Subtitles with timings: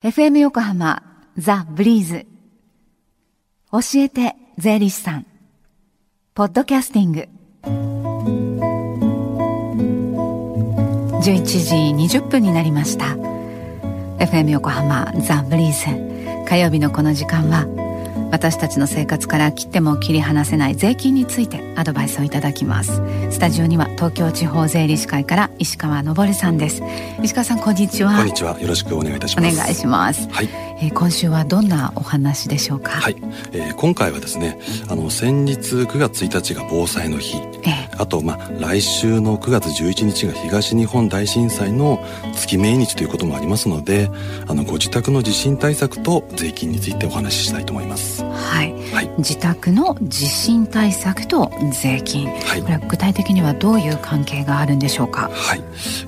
[0.00, 1.02] FM 横浜
[1.36, 2.24] ザ・ブリーズ。
[3.72, 5.26] 教えて税理士さん。
[6.34, 7.28] ポッドキャスティング。
[11.18, 13.06] 11時20分になりました。
[14.24, 16.48] FM 横浜ザ・ブリーズ。
[16.48, 17.66] 火曜日のこの時間は
[18.30, 23.00] 私たちの生活から切っても切り離せない税金についてアドバイスをいただきます。
[23.30, 26.82] スタジオには東京地方税理士会から石川昇さんです。
[27.22, 28.16] 石川さんこんにちは。
[28.16, 28.60] こんにちは。
[28.60, 29.54] よろしくお願いいたします。
[29.54, 30.28] お願いします。
[30.30, 30.48] はい、
[30.80, 32.92] えー、今週はどんなお話でしょうか？
[32.92, 33.16] はい、
[33.52, 44.08] えー、今回はですねあの先日9月1日が防災の日、えー、あとまあ来週の9月11日が東日本大震災の月命日ということもありますので
[44.46, 48.22] あのご自宅の地震対策と税金についてお話ししたいと思います。
[48.22, 55.28] はい、はい、自宅の地震対策と税金、はい、これは具体的にはどういう関係があるんでしょうか？
[55.32, 55.62] はい、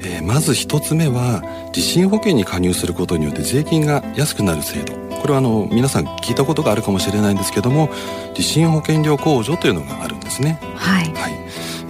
[0.05, 1.43] えー、まず一つ目は
[1.73, 4.95] 地震保険に加入することによって税金が安くなる制度。
[5.21, 7.91] これはあの皆さん聞いたことがあるかもしれないんですけども
[8.35, 10.59] 地震保険料控除というのがあるんですね。
[10.77, 11.33] はい、はい。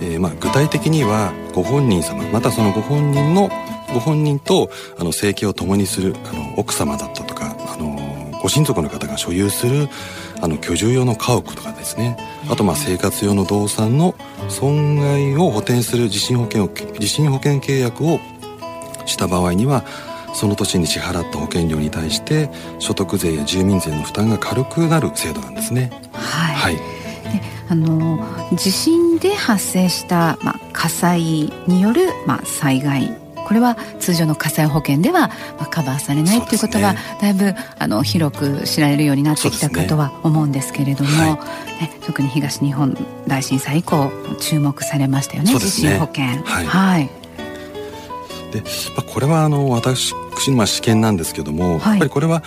[0.03, 3.51] えーまあ、具体的にはご本人様またそのご本人の
[3.93, 7.99] ご本人とあの生計を共にするあの奥様だったとかあの
[8.41, 9.89] ご親族の方が所有する
[10.41, 12.17] あの居住用の家屋とかですね。
[12.49, 14.15] あとまあ生活用の動産の
[14.49, 18.19] 損害を補填する地震保険を地震保険契約を
[19.07, 19.85] した場合には
[20.35, 25.91] その年に支払った保険料に対して所得税や住民税の負担が軽くなる制度なんですね。
[26.13, 26.81] はい、はい、で
[27.69, 28.19] あの
[28.55, 31.21] 地震で発生した、まあ、火災
[31.67, 33.17] による、まあ、災害。
[33.47, 46.25] これは通常の火災保険では、まあ、カバーされないということが、だいぶあの広く知られるようになってきたかとは思うんですけれども、ねはい、ね、特に東日本大震災以降注目されましたよね、ね、地震保険。
[46.45, 47.20] はい、はい
[48.51, 48.63] で、
[48.97, 50.15] まあ、これはあの私
[50.53, 52.43] まあ試験なんですけども、はい、やっぱりこれは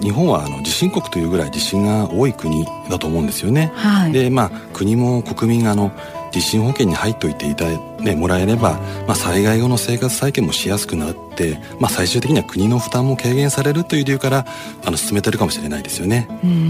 [0.00, 3.72] 日本はあの地震国というぐらい地震が多い国だと思うんですよね。
[3.74, 5.92] はい、でまあ国も国民があの
[6.30, 7.66] 地震保険に入っておいていた、
[8.00, 8.74] ね、もらえれば、
[9.06, 14.46] まあ、災害後の生活再建もしやすくなって、まあ、最終的には国の負担も軽減されるという理由から
[14.84, 16.28] あの進めてるかもしれないですよね。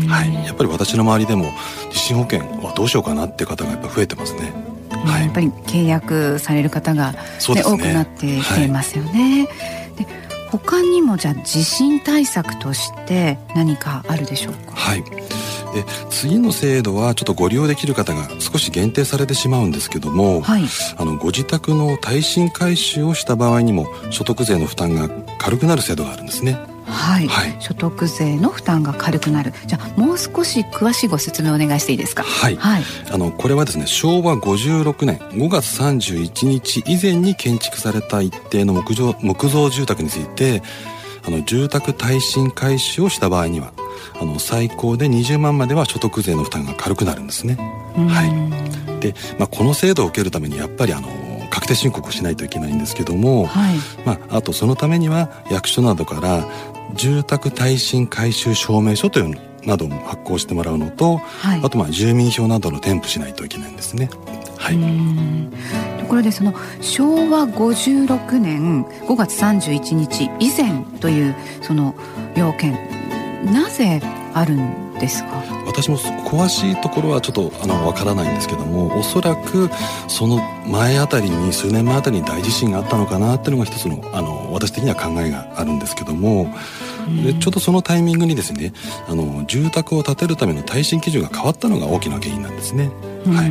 [0.09, 1.53] はい、やっぱり私の周りでも
[1.91, 4.68] 地震保険はどうしようかなっていう方がやっぱ増えてますね。
[5.05, 7.19] はい、やっぱり契約される方が、ね
[7.55, 9.47] ね、多くなってきていますよね。
[9.47, 10.07] はい、で
[10.51, 14.73] 他にもじゃあ地震対策として何かあるでしょうか？
[14.75, 15.05] はい。
[15.75, 20.63] で次の制度はちょっとご利用できる方が少し限定されてしまうんですけども、はい、
[20.97, 26.59] あのご自宅の耐震改修をした場合にも所得税の負担が軽くなる制度があるんですね。
[26.89, 29.53] はい、はい、所得税の負担が軽くなる。
[29.67, 32.23] じゃあもう少し詳しいご説明お願いしていいですか？
[32.23, 40.63] はい、はい、あのこれはですね昭和56年5月31日以前に建築された一定の木造木造住宅について
[41.27, 43.73] あの住宅耐震改修をした場合には
[44.21, 47.57] あの最高で20万までは所得税の負担が軽くなるんですね。
[47.97, 51.09] はい、で、まあ、この制度を受けるためにやっぱりあの
[51.51, 56.45] 確定申告をしないといけないんですけども、はい、まあ、あとそのためには役所などから
[56.95, 64.09] 住宅耐震改修証明書というなども発行してもらうのと、はい、あとまあ住民票などの添付しないといけないんですね。
[64.57, 71.95] はい、ところでその昭和56年5月31日以前というその
[72.35, 72.73] 要件
[73.45, 74.01] なぜ
[74.35, 75.58] あるんですか？
[75.69, 79.69] 私も詳しいところはちょっとあのわからないんですけどもおそらく
[80.09, 86.53] その前あたりに数年前あたりに大地震があったのかなっていうのが一つのあの私的には考えがあるんですけども
[87.23, 88.73] でちょうどそのタイミングにですね
[89.09, 92.91] あの住宅を建てるための耐震基準が変わったのが大きな原因なんですね。
[93.27, 93.45] は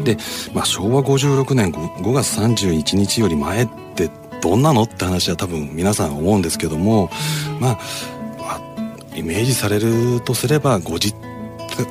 [0.00, 0.16] い、で、
[0.54, 4.10] まあ、昭和56年 5, 5月31日より前って
[4.40, 7.10] どんなのって話は多分皆さん思うんですけども、
[7.60, 7.78] まあ
[9.18, 11.16] イメージされるとすればご実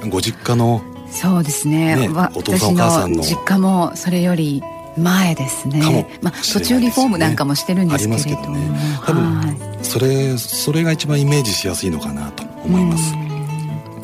[0.09, 1.95] ご実家のそうですね。
[1.95, 4.61] ねお父さんお母さんの実家もそれより
[4.97, 6.07] 前ですね。
[6.21, 13.26] まあ、途中リフォームなんかもしてるんですけれども、ね、多分それそれが一番イメージしやすいのかなと思います。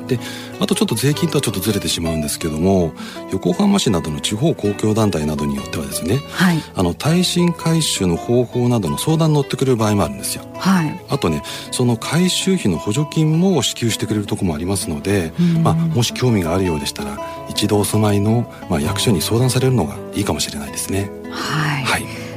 [0.07, 0.19] で
[0.59, 2.93] あとちょっと税金とはちょっとずれてしまうんですけども
[3.31, 10.43] 横浜市などの地方公共団体などによってはですね、はい、あの耐震改修の方法などの相談に乗ってくれる場合もあるんですよ。
[10.55, 17.17] はい、あとねその改修費の補助金も支給してくれるとこもありますので、まあ、もし興味があるようでしたら
[17.49, 21.09] 一度お住まいの、まあ、役所に相談されるのがいいかもしれないですね。
[21.29, 22.33] はい、はい。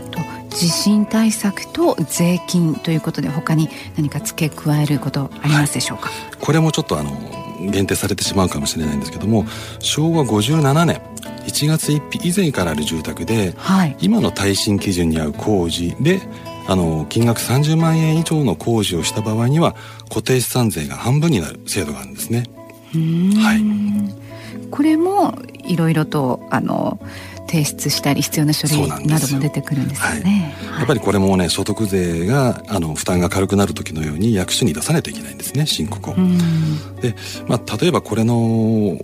[0.57, 7.11] 地震対策と税金ということで他に何か付け加えることありますでしょうか、はい、これもちょっとあの
[7.61, 9.47] 限定されてしまうかもしれないんですけども
[9.81, 11.01] 昭和57年
[11.47, 16.21] 1月1日以前からある住宅で、はい、今の耐震基準に合う工事で
[16.69, 19.77] あの金額30万円以上の工事をした場合には
[20.09, 22.45] 固定資産税が半分になる制度があるんですね。
[22.93, 26.99] はい、これもいろいろとあの
[27.47, 36.15] 提出したり必要な書類なども出てくるんですよね、はい、やっぱりこれもね所得税があの負担が軽くなる時のように役所に出さないといけないんですね申告を。
[37.01, 37.15] で、
[37.47, 38.99] まあ、例えばこれの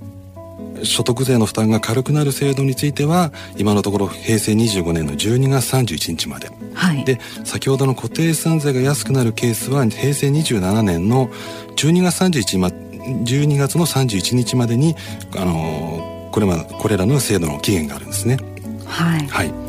[0.84, 11.28] 所得税の負担が軽くなる制度については今のところ平成25年の12月31日まで、はい、で先ほどの固定資産税が安くなるケースは平成27年の
[11.76, 14.94] 12月31日ま12月の31日までに
[15.36, 16.01] あの
[16.32, 18.38] これまこれらの制度の期限があるんですね。
[18.86, 19.62] はい、はい。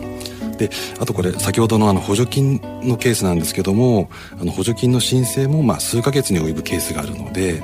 [0.58, 0.70] で
[1.00, 7.62] あとこれ先ほどのあの補助金のケースなんですけどもあの補助金の申請もまあ数ヶ月に及ぶケースがあるので、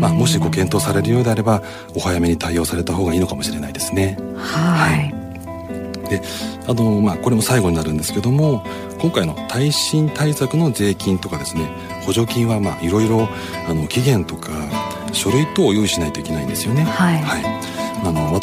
[0.00, 1.62] まあ、もしご検討されるようであれば
[1.94, 4.16] お早めに対応された方がいいのかもしれないですね。
[4.36, 6.22] はい、で
[6.66, 8.64] あの、まあ、これも最後になるんですけども
[8.98, 11.66] 今回の耐震対策の税金とかですね
[12.06, 13.28] 補助金はまあいろいろ
[13.68, 14.50] あの期限とか
[15.12, 16.84] 書類等を用意しないといけないんですよね。
[16.84, 17.87] はい、はい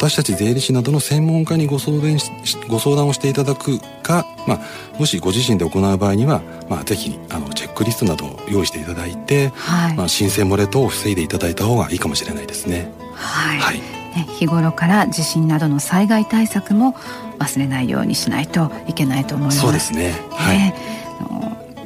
[0.06, 2.30] 私たち税理士などの専門家にご相談し
[2.68, 4.60] ご相談をしていただくか、まあ、
[5.00, 12.92] もしご自身で行う場合には、まあ、ぜひあのチェックリストなどを用意していただいて、はい、まあ、申請漏れ等を防いでいただいた方がいいかもしれないですね。
[13.14, 16.94] はい、はい、ね、日頃から地震などの災害対策も
[17.40, 19.58] 忘れないようにしないといけないと思います。
[19.58, 20.74] そうですね、はい、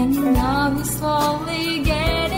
[0.00, 2.37] And now he's slowly getting.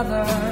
[0.00, 0.47] another.